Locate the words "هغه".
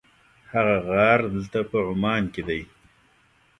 0.53-0.77